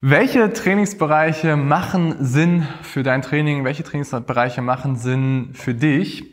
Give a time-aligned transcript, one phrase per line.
[0.00, 3.64] Welche Trainingsbereiche machen Sinn für dein Training?
[3.64, 6.32] Welche Trainingsbereiche machen Sinn für dich?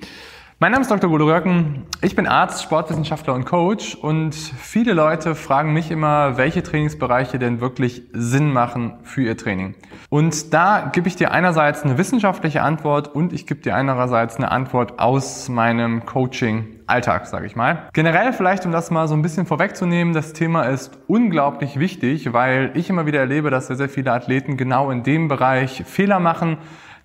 [0.66, 1.12] Mein Name ist Dr.
[1.12, 1.86] Golo Röcken.
[2.02, 7.62] Ich bin Arzt, Sportwissenschaftler und Coach und viele Leute fragen mich immer, welche Trainingsbereiche denn
[7.62, 9.76] wirklich Sinn machen für ihr Training.
[10.10, 14.50] Und da gebe ich dir einerseits eine wissenschaftliche Antwort und ich gebe dir andererseits eine
[14.50, 17.90] Antwort aus meinem Coaching Alltag, sage ich mal.
[17.94, 22.72] Generell vielleicht, um das mal so ein bisschen vorwegzunehmen, das Thema ist unglaublich wichtig, weil
[22.74, 26.58] ich immer wieder erlebe, dass sehr, sehr viele Athleten genau in dem Bereich Fehler machen,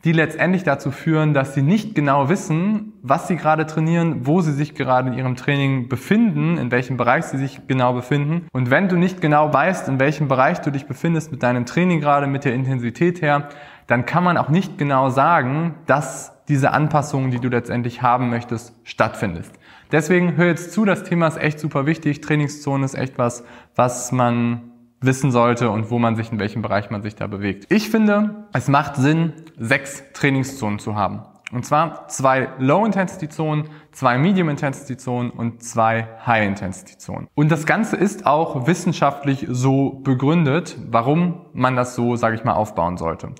[0.04, 4.52] die letztendlich dazu führen, dass sie nicht genau wissen, was sie gerade trainieren, wo sie
[4.52, 8.46] sich gerade in ihrem Training befinden, in welchem Bereich sie sich genau befinden.
[8.52, 12.00] Und wenn du nicht genau weißt, in welchem Bereich du dich befindest mit deinem Training
[12.00, 13.48] gerade, mit der Intensität her,
[13.86, 18.74] dann kann man auch nicht genau sagen, dass diese Anpassungen, die du letztendlich haben möchtest,
[18.84, 19.52] stattfindest.
[19.92, 22.20] Deswegen hör jetzt zu, das Thema ist echt super wichtig.
[22.20, 24.69] Trainingszone ist echt was, was man
[25.00, 27.66] wissen sollte und wo man sich, in welchem Bereich man sich da bewegt.
[27.70, 31.22] Ich finde, es macht Sinn, sechs Trainingszonen zu haben.
[31.52, 37.26] Und zwar zwei Low-Intensity-Zonen, zwei Medium-Intensity-Zonen und zwei High-Intensity-Zonen.
[37.34, 42.52] Und das Ganze ist auch wissenschaftlich so begründet, warum man das so, sage ich mal,
[42.52, 43.30] aufbauen sollte.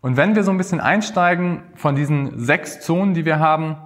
[0.00, 3.76] Und wenn wir so ein bisschen einsteigen von diesen sechs Zonen, die wir haben,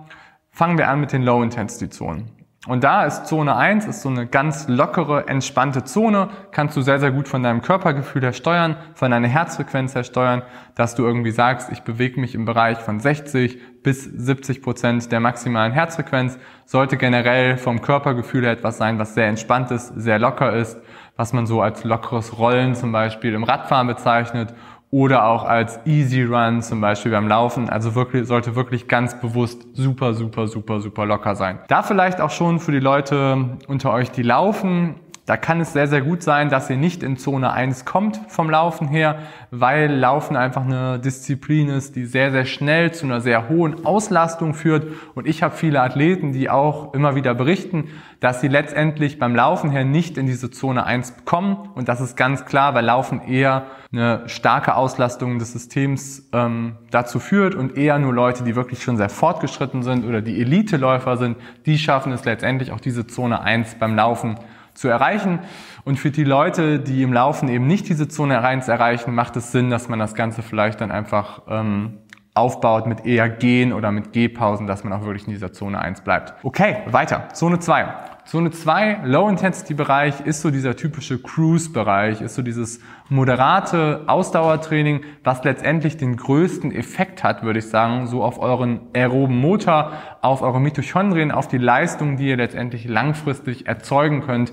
[0.51, 2.40] fangen wir an mit den Low-Intensity-Zonen.
[2.67, 7.01] Und da ist Zone 1, ist so eine ganz lockere, entspannte Zone, kannst du sehr,
[7.01, 10.43] sehr gut von deinem Körpergefühl her steuern, von deiner Herzfrequenz her steuern,
[10.75, 15.21] dass du irgendwie sagst, ich bewege mich im Bereich von 60 bis 70 Prozent der
[15.21, 20.53] maximalen Herzfrequenz, sollte generell vom Körpergefühl her etwas sein, was sehr entspannt ist, sehr locker
[20.53, 20.79] ist,
[21.17, 24.53] was man so als lockeres Rollen zum Beispiel im Radfahren bezeichnet
[24.91, 27.69] oder auch als Easy Run zum Beispiel beim Laufen.
[27.69, 31.61] Also wirklich, sollte wirklich ganz bewusst super, super, super, super locker sein.
[31.69, 34.97] Da vielleicht auch schon für die Leute unter euch, die laufen,
[35.31, 38.51] da kann es sehr, sehr gut sein, dass ihr nicht in Zone 1 kommt vom
[38.51, 39.21] Laufen her,
[39.53, 44.55] weil Laufen einfach eine Disziplin ist, die sehr, sehr schnell zu einer sehr hohen Auslastung
[44.55, 44.89] führt.
[45.15, 49.71] Und ich habe viele Athleten, die auch immer wieder berichten, dass sie letztendlich beim Laufen
[49.71, 51.69] her nicht in diese Zone 1 kommen.
[51.77, 57.21] Und das ist ganz klar, weil Laufen eher eine starke Auslastung des Systems ähm, dazu
[57.21, 61.37] führt und eher nur Leute, die wirklich schon sehr fortgeschritten sind oder die Elite-Läufer sind,
[61.67, 64.37] die schaffen es letztendlich auch diese Zone 1 beim Laufen
[64.75, 65.41] zu erreichen.
[65.85, 69.53] Und für die Leute, die im Laufen eben nicht diese Zone 1 erreichen, macht es
[69.53, 71.99] Sinn, dass man das Ganze vielleicht dann einfach ähm,
[72.41, 76.01] aufbaut mit eher Gehen oder mit Gehpausen, dass man auch wirklich in dieser Zone 1
[76.01, 76.35] bleibt.
[76.43, 77.29] Okay, weiter.
[77.35, 77.87] Zone 2.
[78.25, 85.97] Zone 2, Low-Intensity-Bereich, ist so dieser typische Cruise-Bereich, ist so dieses moderate Ausdauertraining, was letztendlich
[85.97, 89.93] den größten Effekt hat, würde ich sagen, so auf euren aeroben Motor,
[90.23, 94.53] auf eure Mitochondrien, auf die Leistung, die ihr letztendlich langfristig erzeugen könnt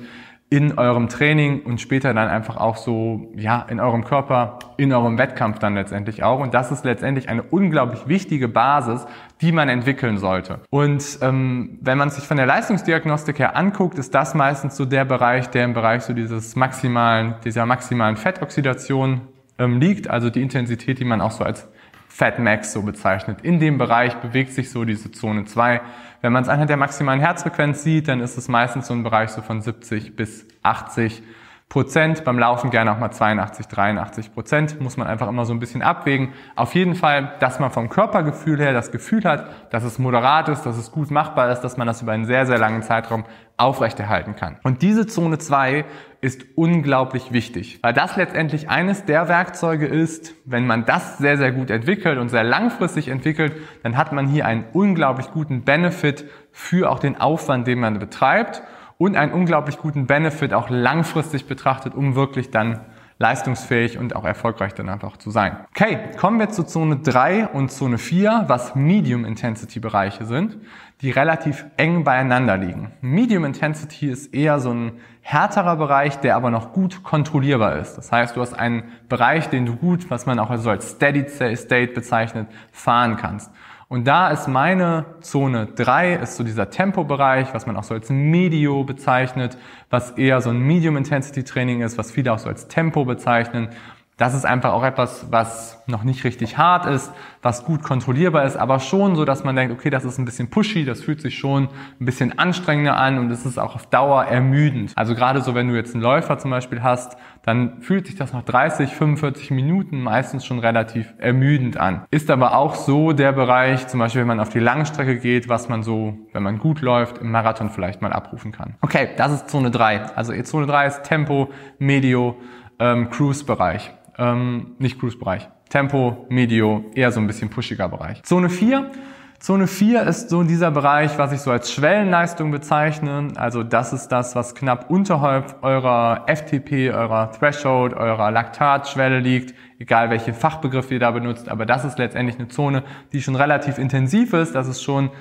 [0.49, 5.17] in eurem Training und später dann einfach auch so, ja, in eurem Körper, in eurem
[5.17, 6.39] Wettkampf dann letztendlich auch.
[6.39, 9.05] Und das ist letztendlich eine unglaublich wichtige Basis,
[9.41, 10.61] die man entwickeln sollte.
[10.69, 15.03] Und ähm, wenn man sich von der Leistungsdiagnostik her anguckt, ist das meistens so der
[15.03, 19.21] Bereich, der im Bereich so dieses maximalen, dieser maximalen Fettoxidation
[19.59, 21.67] ähm, liegt, also die Intensität, die man auch so als
[22.07, 23.41] Fat Max so bezeichnet.
[23.43, 25.81] In dem Bereich bewegt sich so diese Zone 2.
[26.21, 29.29] Wenn man es anhand der maximalen Herzfrequenz sieht, dann ist es meistens so ein Bereich
[29.29, 31.21] so von 70 bis 80
[31.69, 35.59] Prozent, beim Laufen gerne auch mal 82, 83 Prozent, muss man einfach immer so ein
[35.59, 36.33] bisschen abwägen.
[36.55, 40.61] Auf jeden Fall, dass man vom Körpergefühl her das Gefühl hat, dass es moderat ist,
[40.61, 43.25] dass es gut machbar ist, dass man das über einen sehr, sehr langen Zeitraum
[43.57, 44.55] aufrechterhalten kann.
[44.63, 45.83] Und diese Zone 2
[46.21, 51.51] ist unglaublich wichtig, weil das letztendlich eines der Werkzeuge ist, wenn man das sehr, sehr
[51.51, 53.53] gut entwickelt und sehr langfristig entwickelt,
[53.83, 58.63] dann hat man hier einen unglaublich guten Benefit für auch den Aufwand, den man betreibt
[58.97, 62.81] und einen unglaublich guten Benefit auch langfristig betrachtet, um wirklich dann
[63.19, 65.57] leistungsfähig und auch erfolgreich dann einfach zu sein.
[65.71, 70.57] Okay, kommen wir zu Zone 3 und Zone 4, was Medium Intensity Bereiche sind,
[71.01, 72.91] die relativ eng beieinander liegen.
[73.01, 74.91] Medium Intensity ist eher so ein
[75.21, 77.95] härterer Bereich, der aber noch gut kontrollierbar ist.
[77.95, 81.27] Das heißt, du hast einen Bereich, den du gut, was man auch so als Steady
[81.27, 83.51] State bezeichnet, fahren kannst.
[83.89, 88.09] Und da ist meine Zone 3, ist so dieser Tempobereich, was man auch so als
[88.09, 89.57] Medio bezeichnet,
[89.89, 93.69] was eher so ein Medium-Intensity-Training ist, was viele auch so als Tempo bezeichnen.
[94.17, 98.57] Das ist einfach auch etwas, was noch nicht richtig hart ist, was gut kontrollierbar ist,
[98.57, 101.37] aber schon so, dass man denkt, okay, das ist ein bisschen pushy, das fühlt sich
[101.37, 101.69] schon
[102.01, 104.91] ein bisschen anstrengender an und es ist auch auf Dauer ermüdend.
[104.95, 108.33] Also gerade so, wenn du jetzt einen Läufer zum Beispiel hast, dann fühlt sich das
[108.33, 112.03] nach 30, 45 Minuten meistens schon relativ ermüdend an.
[112.09, 115.69] Ist aber auch so der Bereich, zum Beispiel wenn man auf die Langstrecke geht, was
[115.69, 118.77] man so, wenn man gut läuft, im Marathon vielleicht mal abrufen kann.
[118.81, 120.15] Okay, das ist Zone 3.
[120.15, 122.35] Also Zone 3 ist Tempo, Medio,
[122.79, 125.47] ähm, Cruise-Bereich ähm, nicht Cruise-Bereich.
[125.69, 128.23] Tempo, Medio, eher so ein bisschen pushiger Bereich.
[128.23, 128.91] Zone 4.
[129.39, 133.27] Zone 4 ist so dieser Bereich, was ich so als Schwellenleistung bezeichne.
[133.35, 140.09] Also das ist das, was knapp unterhalb eurer FTP, eurer Threshold, eurer Laktatschwelle liegt egal
[140.09, 144.33] welche Fachbegriffe ihr da benutzt, aber das ist letztendlich eine Zone, die schon relativ intensiv
[144.33, 144.55] ist.
[144.55, 145.11] Das ist schon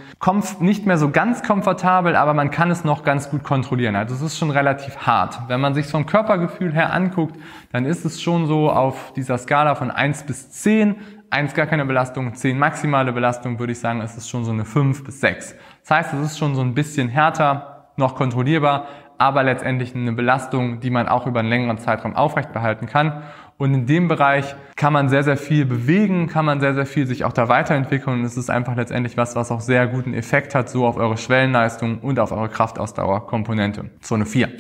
[0.61, 3.97] nicht mehr so ganz komfortabel, aber man kann es noch ganz gut kontrollieren.
[3.97, 5.39] Also es ist schon relativ hart.
[5.49, 7.37] Wenn man sich vom Körpergefühl her anguckt,
[7.73, 10.97] dann ist es schon so auf dieser Skala von 1 bis 10.
[11.31, 14.65] 1 gar keine Belastung, 10 maximale Belastung, würde ich sagen, ist es schon so eine
[14.65, 15.57] 5 bis 6.
[15.83, 18.87] Das heißt, es ist schon so ein bisschen härter, noch kontrollierbar,
[19.19, 23.23] aber letztendlich eine Belastung, die man auch über einen längeren Zeitraum aufrechtbehalten kann.
[23.59, 27.07] Und in dem Bereich kann man sehr, sehr viel bewegen, kann man sehr, sehr viel
[27.07, 28.21] sich auch da weiterentwickeln.
[28.21, 31.17] Und es ist einfach letztendlich was, was auch sehr guten Effekt hat, so auf eure
[31.17, 33.91] Schwellenleistung und auf eure Kraftausdauerkomponente.
[34.01, 34.51] Zone 4.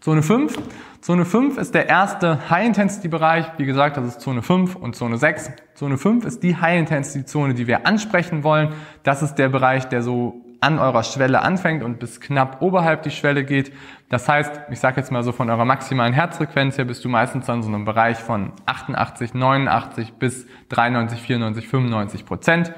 [0.00, 0.56] Zone 5.
[1.00, 3.46] Zone 5 ist der erste High-Intensity-Bereich.
[3.56, 5.52] Wie gesagt, das ist Zone 5 und Zone 6.
[5.74, 8.72] Zone 5 ist die High-Intensity-Zone, die wir ansprechen wollen.
[9.02, 13.10] Das ist der Bereich, der so an eurer Schwelle anfängt und bis knapp oberhalb die
[13.10, 13.72] Schwelle geht.
[14.08, 17.48] Das heißt, ich sage jetzt mal so von eurer maximalen Herzfrequenz her bist du meistens
[17.48, 22.72] an so einem Bereich von 88, 89 bis 93, 94, 95 Prozent.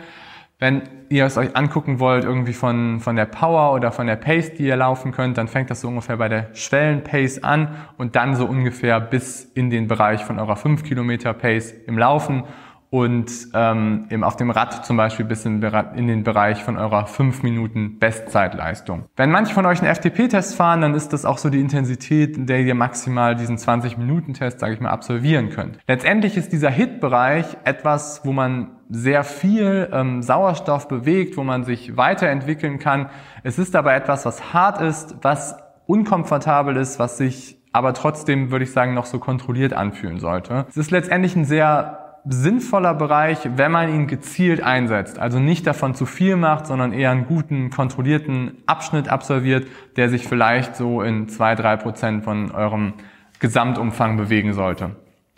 [0.60, 4.54] Wenn ihr es euch angucken wollt, irgendwie von, von der Power oder von der Pace,
[4.54, 8.36] die ihr laufen könnt, dann fängt das so ungefähr bei der Schwellen-Pace an und dann
[8.36, 12.44] so ungefähr bis in den Bereich von eurer 5 Kilometer Pace im Laufen
[12.90, 17.06] und ähm, eben auf dem Rad zum Beispiel bis in, in den Bereich von eurer
[17.06, 19.04] 5 Minuten Bestzeitleistung.
[19.16, 22.46] Wenn manche von euch einen FTP-Test fahren, dann ist das auch so die Intensität, in
[22.46, 25.78] der ihr maximal diesen 20-Minuten-Test, sage ich mal, absolvieren könnt.
[25.86, 31.96] Letztendlich ist dieser Hit-Bereich etwas, wo man sehr viel ähm, Sauerstoff bewegt, wo man sich
[31.96, 33.08] weiterentwickeln kann.
[33.44, 35.56] Es ist aber etwas, was hart ist, was
[35.86, 40.66] unkomfortabel ist, was sich aber trotzdem, würde ich sagen, noch so kontrolliert anfühlen sollte.
[40.68, 45.18] Es ist letztendlich ein sehr sinnvoller Bereich, wenn man ihn gezielt einsetzt.
[45.18, 49.66] Also nicht davon zu viel macht, sondern eher einen guten, kontrollierten Abschnitt absolviert,
[49.96, 52.94] der sich vielleicht so in zwei drei Prozent von eurem
[53.38, 54.96] Gesamtumfang bewegen sollte.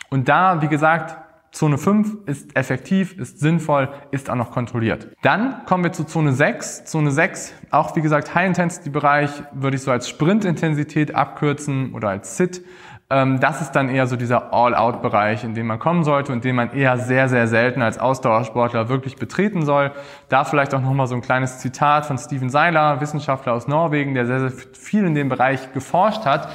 [0.09, 1.17] Und da, wie gesagt,
[1.53, 5.09] Zone 5 ist effektiv, ist sinnvoll, ist auch noch kontrolliert.
[5.21, 6.85] Dann kommen wir zu Zone 6.
[6.85, 12.65] Zone 6, auch wie gesagt High-Intensity-Bereich, würde ich so als Sprintintensität abkürzen oder als SIT.
[13.11, 16.55] Ähm, das ist dann eher so dieser All-Out-Bereich, in den man kommen sollte und den
[16.55, 19.91] man eher sehr, sehr selten als Ausdauersportler wirklich betreten soll.
[20.29, 24.25] Da vielleicht auch nochmal so ein kleines Zitat von Steven Seiler, Wissenschaftler aus Norwegen, der
[24.25, 26.49] sehr, sehr viel in dem Bereich geforscht hat.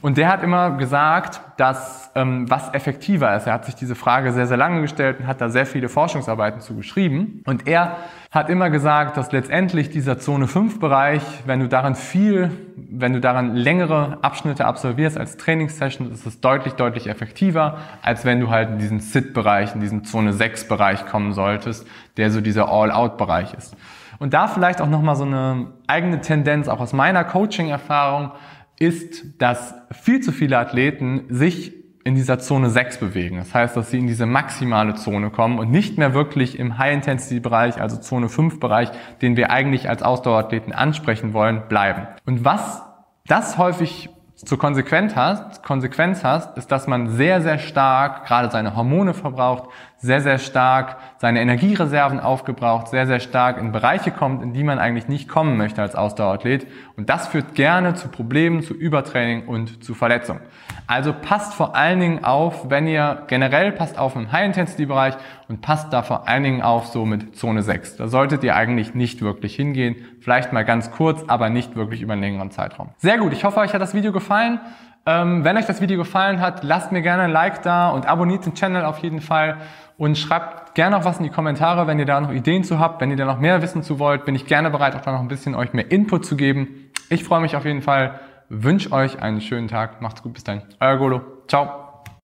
[0.00, 3.46] Und der hat immer gesagt, dass ähm, was effektiver ist.
[3.46, 6.60] Er hat sich diese Frage sehr, sehr lange gestellt und hat da sehr viele Forschungsarbeiten
[6.60, 7.42] zu geschrieben.
[7.46, 7.96] Und er
[8.30, 13.20] hat immer gesagt, dass letztendlich dieser Zone 5 Bereich, wenn du daran viel, wenn du
[13.20, 18.70] daran längere Abschnitte absolvierst als Trainingssession, ist es deutlich, deutlich effektiver, als wenn du halt
[18.70, 21.86] in diesen Sit-Bereich, in diesen Zone 6 Bereich kommen solltest,
[22.16, 23.76] der so dieser All-Out-Bereich ist.
[24.18, 28.32] Und da vielleicht auch nochmal so eine eigene Tendenz, auch aus meiner Coaching-Erfahrung,
[28.78, 31.72] ist, dass viel zu viele Athleten sich
[32.04, 33.38] in dieser Zone 6 bewegen.
[33.38, 37.80] Das heißt, dass sie in diese maximale Zone kommen und nicht mehr wirklich im High-Intensity-Bereich,
[37.80, 38.90] also Zone 5-Bereich,
[39.22, 42.06] den wir eigentlich als Ausdauerathleten ansprechen wollen, bleiben.
[42.26, 42.82] Und was
[43.26, 48.76] das häufig zur Konsequenz hast, Konsequenz hast, ist, dass man sehr, sehr stark gerade seine
[48.76, 54.52] Hormone verbraucht, sehr, sehr stark seine Energiereserven aufgebraucht, sehr, sehr stark in Bereiche kommt, in
[54.52, 56.66] die man eigentlich nicht kommen möchte als Ausdauerathlet.
[56.96, 60.40] Und das führt gerne zu Problemen, zu Übertraining und zu Verletzungen.
[60.86, 65.14] Also passt vor allen Dingen auf, wenn ihr generell passt auf im High-Intensity-Bereich
[65.48, 67.96] und passt da vor allen Dingen auf so mit Zone 6.
[67.96, 69.96] Da solltet ihr eigentlich nicht wirklich hingehen.
[70.20, 72.90] Vielleicht mal ganz kurz, aber nicht wirklich über einen längeren Zeitraum.
[72.98, 74.60] Sehr gut, ich hoffe, euch hat das Video gefallen.
[75.06, 78.46] Ähm, wenn euch das Video gefallen hat, lasst mir gerne ein Like da und abonniert
[78.46, 79.58] den Channel auf jeden Fall
[79.98, 83.00] und schreibt gerne noch was in die Kommentare, wenn ihr da noch Ideen zu habt,
[83.00, 85.20] wenn ihr da noch mehr wissen zu wollt, bin ich gerne bereit, auch da noch
[85.20, 86.90] ein bisschen euch mehr Input zu geben.
[87.10, 88.18] Ich freue mich auf jeden Fall,
[88.48, 90.62] wünsche euch einen schönen Tag, macht's gut, bis dann.
[90.80, 91.83] Euer Golo, ciao.